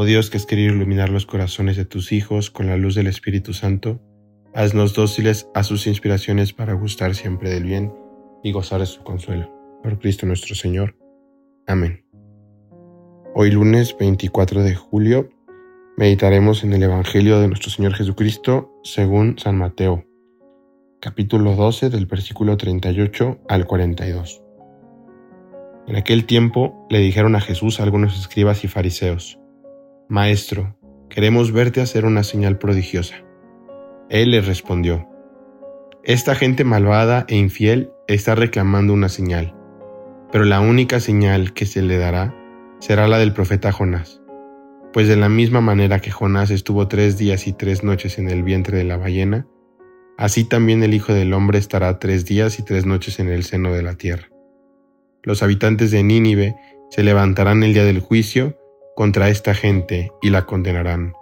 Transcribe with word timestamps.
Oh 0.00 0.04
Dios 0.04 0.30
que 0.30 0.36
has 0.36 0.46
querido 0.46 0.72
iluminar 0.72 1.08
los 1.08 1.26
corazones 1.26 1.76
de 1.76 1.84
tus 1.84 2.12
hijos 2.12 2.52
con 2.52 2.68
la 2.68 2.76
luz 2.76 2.94
del 2.94 3.08
Espíritu 3.08 3.52
Santo, 3.52 4.00
haznos 4.54 4.94
dóciles 4.94 5.48
a 5.56 5.64
sus 5.64 5.88
inspiraciones 5.88 6.52
para 6.52 6.72
gustar 6.74 7.16
siempre 7.16 7.50
del 7.50 7.64
bien 7.64 7.92
y 8.44 8.52
gozar 8.52 8.78
de 8.78 8.86
su 8.86 9.02
consuelo. 9.02 9.52
Por 9.82 9.98
Cristo 9.98 10.24
nuestro 10.24 10.54
Señor. 10.54 10.96
Amén. 11.66 12.04
Hoy 13.34 13.50
lunes 13.50 13.96
24 13.98 14.62
de 14.62 14.76
julio 14.76 15.30
meditaremos 15.96 16.62
en 16.62 16.74
el 16.74 16.84
Evangelio 16.84 17.40
de 17.40 17.48
nuestro 17.48 17.68
Señor 17.68 17.94
Jesucristo 17.94 18.72
según 18.84 19.36
San 19.36 19.58
Mateo, 19.58 20.04
capítulo 21.00 21.56
12 21.56 21.90
del 21.90 22.06
versículo 22.06 22.56
38 22.56 23.40
al 23.48 23.66
42. 23.66 24.44
En 25.88 25.96
aquel 25.96 26.24
tiempo 26.24 26.86
le 26.88 27.00
dijeron 27.00 27.34
a 27.34 27.40
Jesús 27.40 27.80
algunos 27.80 28.16
escribas 28.16 28.62
y 28.62 28.68
fariseos, 28.68 29.40
Maestro, 30.10 30.74
queremos 31.10 31.52
verte 31.52 31.82
hacer 31.82 32.06
una 32.06 32.22
señal 32.22 32.56
prodigiosa. 32.56 33.16
Él 34.08 34.30
les 34.30 34.46
respondió, 34.46 35.06
Esta 36.02 36.34
gente 36.34 36.64
malvada 36.64 37.26
e 37.28 37.36
infiel 37.36 37.90
está 38.06 38.34
reclamando 38.34 38.94
una 38.94 39.10
señal, 39.10 39.54
pero 40.32 40.46
la 40.46 40.60
única 40.60 41.00
señal 41.00 41.52
que 41.52 41.66
se 41.66 41.82
le 41.82 41.98
dará 41.98 42.34
será 42.78 43.06
la 43.06 43.18
del 43.18 43.34
profeta 43.34 43.70
Jonás. 43.70 44.22
Pues 44.94 45.08
de 45.08 45.16
la 45.16 45.28
misma 45.28 45.60
manera 45.60 46.00
que 46.00 46.10
Jonás 46.10 46.50
estuvo 46.50 46.88
tres 46.88 47.18
días 47.18 47.46
y 47.46 47.52
tres 47.52 47.84
noches 47.84 48.18
en 48.18 48.30
el 48.30 48.42
vientre 48.42 48.78
de 48.78 48.84
la 48.84 48.96
ballena, 48.96 49.46
así 50.16 50.44
también 50.44 50.82
el 50.82 50.94
Hijo 50.94 51.12
del 51.12 51.34
Hombre 51.34 51.58
estará 51.58 51.98
tres 51.98 52.24
días 52.24 52.58
y 52.58 52.62
tres 52.62 52.86
noches 52.86 53.20
en 53.20 53.28
el 53.28 53.44
seno 53.44 53.74
de 53.74 53.82
la 53.82 53.92
tierra. 53.92 54.30
Los 55.22 55.42
habitantes 55.42 55.90
de 55.90 56.02
Nínive 56.02 56.56
se 56.88 57.02
levantarán 57.02 57.62
el 57.62 57.74
día 57.74 57.84
del 57.84 58.00
juicio 58.00 58.56
contra 58.98 59.28
esta 59.28 59.54
gente 59.54 60.10
y 60.20 60.30
la 60.30 60.44
condenarán, 60.44 61.12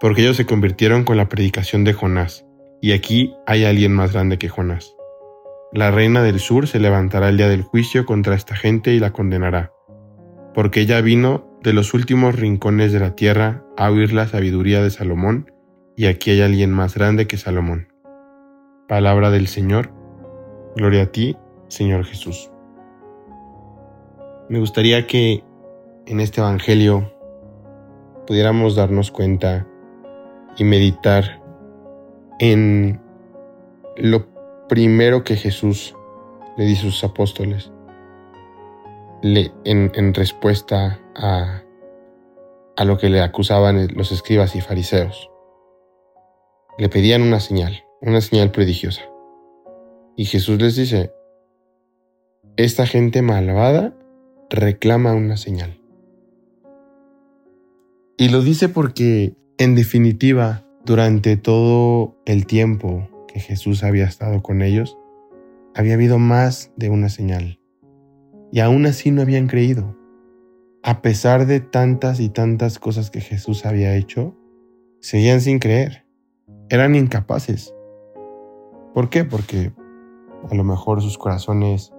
porque 0.00 0.22
ellos 0.22 0.38
se 0.38 0.46
convirtieron 0.46 1.04
con 1.04 1.18
la 1.18 1.28
predicación 1.28 1.84
de 1.84 1.92
Jonás, 1.92 2.46
y 2.80 2.92
aquí 2.92 3.34
hay 3.46 3.66
alguien 3.66 3.92
más 3.92 4.14
grande 4.14 4.38
que 4.38 4.48
Jonás. 4.48 4.96
La 5.74 5.90
reina 5.90 6.22
del 6.22 6.40
sur 6.40 6.66
se 6.66 6.80
levantará 6.80 7.28
el 7.28 7.36
día 7.36 7.50
del 7.50 7.60
juicio 7.60 8.06
contra 8.06 8.34
esta 8.34 8.56
gente 8.56 8.94
y 8.94 8.98
la 8.98 9.12
condenará, 9.12 9.74
porque 10.54 10.80
ella 10.80 11.02
vino 11.02 11.58
de 11.62 11.74
los 11.74 11.92
últimos 11.92 12.34
rincones 12.34 12.94
de 12.94 13.00
la 13.00 13.14
tierra 13.14 13.62
a 13.76 13.90
oír 13.90 14.14
la 14.14 14.26
sabiduría 14.26 14.82
de 14.82 14.88
Salomón, 14.88 15.52
y 15.94 16.06
aquí 16.06 16.30
hay 16.30 16.40
alguien 16.40 16.72
más 16.72 16.94
grande 16.94 17.26
que 17.26 17.36
Salomón. 17.36 17.88
Palabra 18.88 19.28
del 19.28 19.48
Señor, 19.48 19.92
gloria 20.76 21.02
a 21.02 21.12
ti, 21.12 21.36
Señor 21.68 22.06
Jesús. 22.06 22.50
Me 24.48 24.58
gustaría 24.58 25.06
que 25.06 25.44
en 26.06 26.20
este 26.20 26.40
Evangelio 26.40 27.12
pudiéramos 28.26 28.76
darnos 28.76 29.10
cuenta 29.10 29.66
y 30.56 30.64
meditar 30.64 31.40
en 32.38 33.00
lo 33.96 34.26
primero 34.68 35.24
que 35.24 35.36
Jesús 35.36 35.94
le 36.56 36.64
dice 36.64 36.88
a 36.88 36.90
sus 36.90 37.04
apóstoles 37.04 37.72
le, 39.22 39.52
en, 39.64 39.92
en, 39.94 40.14
respuesta 40.14 41.00
a, 41.14 41.62
a 42.76 42.84
lo 42.84 42.98
que 42.98 43.08
le 43.08 43.20
acusaban 43.20 43.88
los 43.94 44.12
escribas 44.12 44.56
y 44.56 44.60
fariseos. 44.60 45.30
Le 46.78 46.88
pedían 46.88 47.22
una 47.22 47.38
señal, 47.38 47.84
una 48.00 48.20
señal 48.20 48.50
prodigiosa. 48.50 49.02
Y 50.16 50.24
Jesús 50.24 50.60
les 50.60 50.74
dice, 50.76 51.12
esta 52.56 52.86
gente 52.86 53.22
malvada 53.22 53.94
reclama 54.50 55.14
una 55.14 55.36
señal. 55.36 55.81
Y 58.22 58.28
lo 58.28 58.40
dice 58.40 58.68
porque, 58.68 59.34
en 59.58 59.74
definitiva, 59.74 60.64
durante 60.84 61.36
todo 61.36 62.16
el 62.24 62.46
tiempo 62.46 63.08
que 63.26 63.40
Jesús 63.40 63.82
había 63.82 64.04
estado 64.04 64.44
con 64.44 64.62
ellos, 64.62 64.96
había 65.74 65.94
habido 65.94 66.20
más 66.20 66.70
de 66.76 66.88
una 66.88 67.08
señal. 67.08 67.58
Y 68.52 68.60
aún 68.60 68.86
así 68.86 69.10
no 69.10 69.22
habían 69.22 69.48
creído. 69.48 69.98
A 70.84 71.02
pesar 71.02 71.46
de 71.46 71.58
tantas 71.58 72.20
y 72.20 72.28
tantas 72.28 72.78
cosas 72.78 73.10
que 73.10 73.20
Jesús 73.20 73.66
había 73.66 73.96
hecho, 73.96 74.36
seguían 75.00 75.40
sin 75.40 75.58
creer. 75.58 76.06
Eran 76.68 76.94
incapaces. 76.94 77.74
¿Por 78.94 79.10
qué? 79.10 79.24
Porque 79.24 79.72
a 80.48 80.54
lo 80.54 80.62
mejor 80.62 81.02
sus 81.02 81.18
corazones 81.18 81.92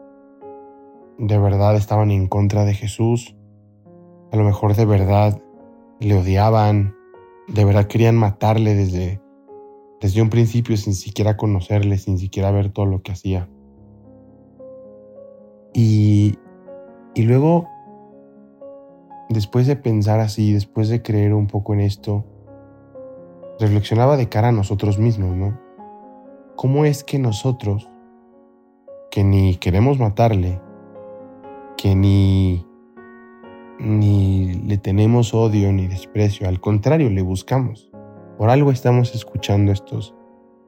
de 1.17 1.37
verdad 1.37 1.75
estaban 1.75 2.11
en 2.11 2.29
contra 2.29 2.63
de 2.63 2.75
Jesús. 2.75 3.35
A 4.31 4.37
lo 4.37 4.45
mejor 4.45 4.73
de 4.73 4.85
verdad 4.85 5.42
le 6.03 6.15
odiaban, 6.15 6.95
de 7.47 7.65
verdad 7.65 7.87
querían 7.87 8.15
matarle 8.15 8.75
desde, 8.75 9.21
desde 10.01 10.21
un 10.21 10.29
principio 10.29 10.75
sin 10.77 10.93
siquiera 10.93 11.37
conocerle, 11.37 11.97
sin 11.97 12.17
siquiera 12.17 12.51
ver 12.51 12.69
todo 12.69 12.85
lo 12.85 13.01
que 13.01 13.13
hacía. 13.13 13.49
Y, 15.73 16.37
y 17.15 17.23
luego, 17.23 17.67
después 19.29 19.65
de 19.65 19.75
pensar 19.75 20.19
así, 20.19 20.53
después 20.53 20.89
de 20.89 21.01
creer 21.01 21.33
un 21.33 21.47
poco 21.47 21.73
en 21.73 21.79
esto, 21.79 22.25
reflexionaba 23.59 24.17
de 24.17 24.29
cara 24.29 24.49
a 24.49 24.51
nosotros 24.51 24.99
mismos, 24.99 25.35
¿no? 25.35 25.59
¿Cómo 26.55 26.85
es 26.85 27.03
que 27.03 27.17
nosotros, 27.17 27.89
que 29.09 29.23
ni 29.23 29.55
queremos 29.55 29.99
matarle, 29.99 30.61
que 31.77 31.95
ni 31.95 32.65
ni 33.83 34.53
le 34.65 34.77
tenemos 34.77 35.33
odio 35.33 35.71
ni 35.73 35.87
desprecio, 35.87 36.47
al 36.47 36.61
contrario, 36.61 37.09
le 37.09 37.21
buscamos. 37.21 37.91
Por 38.37 38.49
algo 38.49 38.71
estamos 38.71 39.13
escuchando 39.13 39.71
estos, 39.71 40.15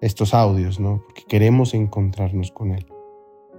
estos 0.02 0.34
audios, 0.34 0.80
¿no? 0.80 1.02
Porque 1.06 1.24
queremos 1.28 1.74
encontrarnos 1.74 2.52
con 2.52 2.72
Él. 2.72 2.86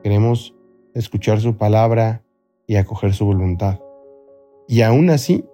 Queremos 0.02 0.54
escuchar 0.94 1.40
su 1.40 1.56
palabra 1.56 2.22
y 2.66 2.76
acoger 2.76 3.14
su 3.14 3.24
voluntad. 3.24 3.80
Y 4.68 4.82
aún 4.82 5.08
así, 5.10 5.44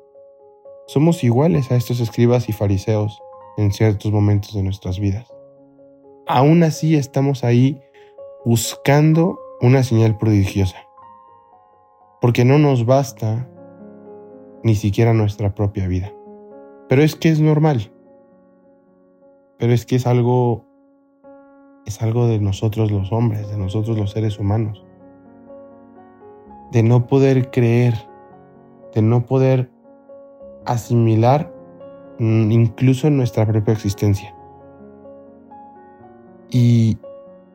somos 0.87 1.23
iguales 1.23 1.71
a 1.71 1.77
estos 1.77 2.01
escribas 2.01 2.49
y 2.49 2.53
fariseos 2.53 3.23
en 3.57 3.73
ciertos 3.73 4.11
momentos 4.11 4.55
de 4.55 4.63
nuestras 4.63 4.99
vidas. 4.99 5.33
Aún 6.27 6.63
así 6.65 6.97
estamos 6.97 7.45
ahí 7.45 7.81
buscando 8.45 9.39
una 9.61 9.85
señal 9.85 10.19
prodigiosa. 10.19 10.77
Porque 12.21 12.45
no 12.45 12.59
nos 12.59 12.85
basta 12.85 13.49
ni 14.63 14.75
siquiera 14.75 15.13
nuestra 15.13 15.55
propia 15.55 15.87
vida. 15.87 16.13
Pero 16.89 17.03
es 17.03 17.17
que 17.17 17.31
es 17.31 17.41
normal. 17.41 17.93
Pero 19.59 19.73
es 19.73 19.87
que 19.87 19.97
es 19.97 20.07
algo 20.07 20.67
es 21.87 22.01
algo 22.01 22.27
de 22.27 22.39
nosotros 22.39 22.93
los 22.93 23.13
hombres, 23.13 23.49
de 23.51 23.59
nosotros 23.59 23.99
los 23.99 24.13
seres 24.13 24.39
humanos. 24.39 24.85
De 26.71 26.83
no 26.83 27.07
poder 27.07 27.51
creer, 27.51 27.95
de 28.95 29.03
no 29.03 29.27
poder 29.27 29.71
asimilar 30.65 31.53
mm, 32.19 32.51
incluso 32.51 33.09
en 33.09 33.17
nuestra 33.17 33.47
propia 33.47 33.73
existencia. 33.73 34.35
Y 36.51 36.99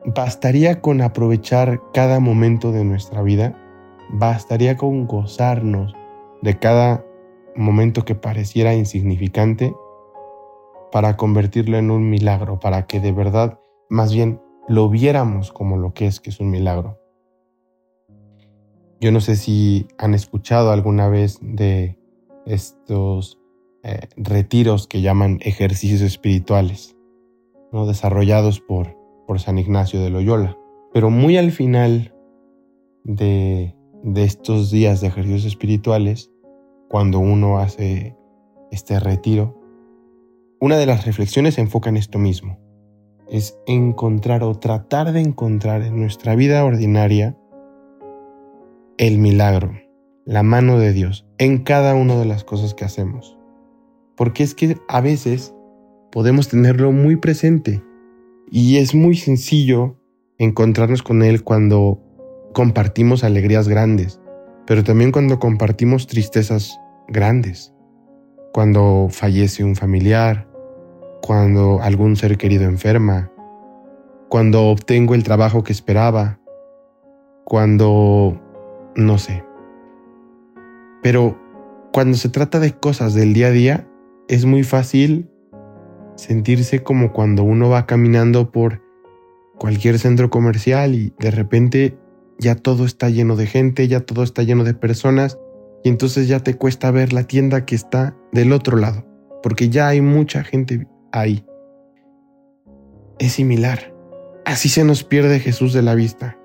bastaría 0.04 0.80
con 0.80 1.00
aprovechar 1.00 1.80
cada 1.94 2.20
momento 2.20 2.70
de 2.70 2.84
nuestra 2.84 3.22
vida, 3.22 3.56
bastaría 4.10 4.76
con 4.76 5.06
gozarnos 5.06 5.94
de 6.42 6.58
cada 6.58 7.04
momento 7.56 8.04
que 8.04 8.14
pareciera 8.14 8.74
insignificante 8.74 9.74
para 10.92 11.16
convertirlo 11.16 11.76
en 11.76 11.90
un 11.90 12.08
milagro, 12.08 12.60
para 12.60 12.86
que 12.86 13.00
de 13.00 13.12
verdad 13.12 13.60
más 13.90 14.12
bien 14.12 14.40
lo 14.68 14.88
viéramos 14.88 15.52
como 15.52 15.76
lo 15.76 15.92
que 15.92 16.06
es, 16.06 16.20
que 16.20 16.30
es 16.30 16.40
un 16.40 16.50
milagro. 16.50 17.00
Yo 19.00 19.12
no 19.12 19.20
sé 19.20 19.36
si 19.36 19.86
han 19.98 20.14
escuchado 20.14 20.72
alguna 20.72 21.08
vez 21.08 21.38
de 21.40 21.98
estos 22.46 23.38
eh, 23.82 24.08
retiros 24.16 24.88
que 24.88 25.00
llaman 25.00 25.38
ejercicios 25.42 26.00
espirituales, 26.00 26.96
¿no? 27.72 27.86
desarrollados 27.86 28.60
por, 28.60 28.96
por 29.26 29.40
San 29.40 29.58
Ignacio 29.58 30.00
de 30.00 30.10
Loyola. 30.10 30.58
Pero 30.92 31.10
muy 31.10 31.36
al 31.36 31.52
final 31.52 32.14
de 33.04 33.77
de 34.02 34.24
estos 34.24 34.70
días 34.70 35.00
de 35.00 35.08
ejercicios 35.08 35.44
espirituales, 35.44 36.30
cuando 36.88 37.18
uno 37.18 37.58
hace 37.58 38.16
este 38.70 38.98
retiro, 39.00 39.60
una 40.60 40.76
de 40.76 40.86
las 40.86 41.06
reflexiones 41.06 41.54
se 41.54 41.60
enfoca 41.60 41.90
en 41.90 41.96
esto 41.96 42.18
mismo. 42.18 42.58
Es 43.28 43.58
encontrar 43.66 44.42
o 44.42 44.54
tratar 44.58 45.12
de 45.12 45.20
encontrar 45.20 45.82
en 45.82 46.00
nuestra 46.00 46.34
vida 46.34 46.64
ordinaria 46.64 47.36
el 48.96 49.18
milagro, 49.18 49.72
la 50.24 50.42
mano 50.42 50.78
de 50.78 50.92
Dios 50.92 51.26
en 51.38 51.58
cada 51.58 51.94
una 51.94 52.16
de 52.16 52.24
las 52.24 52.44
cosas 52.44 52.74
que 52.74 52.84
hacemos. 52.84 53.38
Porque 54.16 54.42
es 54.42 54.54
que 54.54 54.76
a 54.88 55.00
veces 55.00 55.54
podemos 56.10 56.48
tenerlo 56.48 56.90
muy 56.90 57.16
presente 57.16 57.82
y 58.50 58.78
es 58.78 58.94
muy 58.94 59.16
sencillo 59.16 59.96
encontrarnos 60.38 61.02
con 61.02 61.22
Él 61.22 61.44
cuando 61.44 62.02
compartimos 62.58 63.22
alegrías 63.22 63.68
grandes, 63.68 64.20
pero 64.66 64.82
también 64.82 65.12
cuando 65.12 65.38
compartimos 65.38 66.08
tristezas 66.08 66.76
grandes, 67.06 67.72
cuando 68.52 69.06
fallece 69.12 69.62
un 69.62 69.76
familiar, 69.76 70.48
cuando 71.22 71.80
algún 71.80 72.16
ser 72.16 72.36
querido 72.36 72.64
enferma, 72.64 73.30
cuando 74.28 74.64
obtengo 74.70 75.14
el 75.14 75.22
trabajo 75.22 75.62
que 75.62 75.70
esperaba, 75.72 76.40
cuando... 77.44 78.42
no 78.96 79.18
sé. 79.18 79.44
Pero 81.00 81.38
cuando 81.92 82.16
se 82.16 82.28
trata 82.28 82.58
de 82.58 82.72
cosas 82.72 83.14
del 83.14 83.34
día 83.34 83.46
a 83.46 83.52
día, 83.52 83.88
es 84.26 84.46
muy 84.46 84.64
fácil 84.64 85.30
sentirse 86.16 86.82
como 86.82 87.12
cuando 87.12 87.44
uno 87.44 87.68
va 87.68 87.86
caminando 87.86 88.50
por 88.50 88.82
cualquier 89.58 90.00
centro 90.00 90.28
comercial 90.28 90.96
y 90.96 91.12
de 91.20 91.30
repente 91.30 91.96
ya 92.38 92.54
todo 92.54 92.84
está 92.84 93.10
lleno 93.10 93.36
de 93.36 93.46
gente, 93.46 93.88
ya 93.88 94.00
todo 94.00 94.22
está 94.22 94.42
lleno 94.42 94.64
de 94.64 94.74
personas 94.74 95.38
y 95.84 95.88
entonces 95.88 96.28
ya 96.28 96.40
te 96.40 96.54
cuesta 96.54 96.90
ver 96.90 97.12
la 97.12 97.24
tienda 97.24 97.64
que 97.64 97.74
está 97.74 98.16
del 98.32 98.52
otro 98.52 98.76
lado, 98.76 99.04
porque 99.42 99.68
ya 99.68 99.88
hay 99.88 100.00
mucha 100.00 100.44
gente 100.44 100.86
ahí. 101.12 101.44
Es 103.18 103.32
similar. 103.32 103.94
Así 104.44 104.68
se 104.68 104.84
nos 104.84 105.04
pierde 105.04 105.40
Jesús 105.40 105.72
de 105.72 105.82
la 105.82 105.94
vista. 105.94 106.38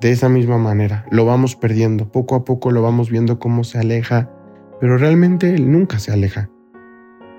De 0.00 0.10
esa 0.10 0.28
misma 0.28 0.58
manera, 0.58 1.06
lo 1.10 1.24
vamos 1.24 1.56
perdiendo, 1.56 2.12
poco 2.12 2.34
a 2.34 2.44
poco 2.44 2.70
lo 2.70 2.82
vamos 2.82 3.08
viendo 3.08 3.38
cómo 3.38 3.64
se 3.64 3.78
aleja, 3.78 4.30
pero 4.78 4.98
realmente 4.98 5.54
Él 5.54 5.72
nunca 5.72 5.98
se 5.98 6.12
aleja. 6.12 6.50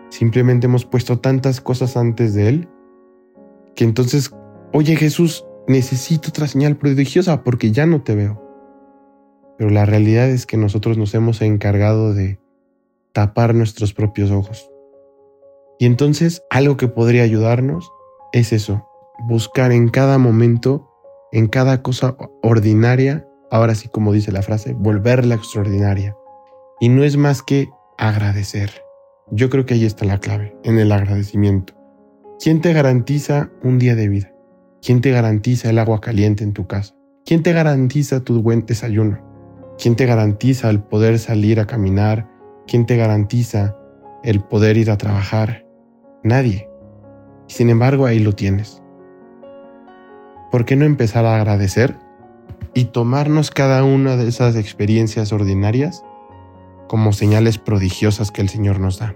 Simplemente 0.10 0.66
hemos 0.66 0.86
puesto 0.86 1.20
tantas 1.20 1.62
cosas 1.62 1.98
antes 1.98 2.34
de 2.34 2.50
Él 2.50 2.70
que 3.76 3.84
entonces, 3.84 4.34
oye 4.74 4.96
Jesús, 4.96 5.46
necesito 5.68 6.30
otra 6.30 6.48
señal 6.48 6.78
prodigiosa 6.78 7.44
porque 7.44 7.72
ya 7.72 7.86
no 7.86 8.02
te 8.02 8.16
veo. 8.16 8.42
Pero 9.58 9.70
la 9.70 9.86
realidad 9.86 10.30
es 10.30 10.46
que 10.46 10.58
nosotros 10.58 10.98
nos 10.98 11.14
hemos 11.14 11.42
encargado 11.42 12.14
de 12.14 12.40
tapar 13.12 13.54
nuestros 13.56 13.94
propios 13.94 14.32
ojos. 14.32 14.72
Y 15.80 15.86
entonces 15.86 16.44
algo 16.50 16.78
que 16.78 16.88
podría 16.88 17.24
ayudarnos 17.24 17.92
es 18.34 18.54
eso, 18.54 18.88
buscar 19.28 19.72
en 19.72 19.90
cada 19.90 20.18
momento, 20.18 20.90
en 21.32 21.48
cada 21.48 21.82
cosa 21.82 22.16
ordinaria, 22.42 23.28
ahora 23.52 23.76
sí 23.76 23.90
como 23.90 24.14
dice 24.14 24.32
la 24.32 24.42
frase, 24.42 24.74
volverla 24.74 25.36
extraordinaria. 25.36 26.16
Y 26.80 26.90
no 26.90 27.04
es 27.04 27.18
más 27.18 27.42
que 27.42 27.70
agradecer. 27.98 28.84
Yo 29.32 29.50
creo 29.50 29.66
que 29.66 29.74
ahí 29.74 29.86
está 29.86 30.06
la 30.06 30.20
clave, 30.20 30.56
en 30.64 30.80
el 30.80 30.92
agradecimiento. 30.92 31.74
¿Quién 32.40 32.62
te 32.62 32.72
garantiza 32.72 33.50
un 33.64 33.80
día 33.80 33.96
de 33.96 34.08
vida? 34.08 34.37
¿Quién 34.82 35.02
te 35.02 35.12
garantiza 35.12 35.70
el 35.70 35.80
agua 35.80 36.00
caliente 36.00 36.44
en 36.44 36.54
tu 36.54 36.68
casa? 36.68 36.94
¿Quién 37.26 37.44
te 37.44 37.52
garantiza 37.52 38.24
tu 38.24 38.42
buen 38.42 38.66
desayuno? 38.66 39.20
¿Quién 39.78 39.96
te 39.96 40.06
garantiza 40.06 40.70
el 40.70 40.82
poder 40.82 41.20
salir 41.20 41.60
a 41.60 41.66
caminar? 41.66 42.30
¿Quién 42.68 42.86
te 42.86 42.96
garantiza 42.96 43.76
el 44.24 44.42
poder 44.42 44.78
ir 44.78 44.92
a 44.92 44.98
trabajar? 44.98 45.66
Nadie. 46.24 46.70
Sin 47.48 47.70
embargo, 47.70 48.06
ahí 48.06 48.20
lo 48.20 48.34
tienes. 48.34 48.82
¿Por 50.52 50.64
qué 50.66 50.76
no 50.76 50.86
empezar 50.86 51.26
a 51.26 51.36
agradecer 51.36 51.96
y 52.74 52.86
tomarnos 52.86 53.52
cada 53.52 53.84
una 53.84 54.16
de 54.16 54.28
esas 54.28 54.56
experiencias 54.56 55.34
ordinarias 55.34 56.04
como 56.88 57.14
señales 57.14 57.58
prodigiosas 57.58 58.32
que 58.32 58.42
el 58.42 58.50
Señor 58.50 58.80
nos 58.80 59.00
da? 59.00 59.16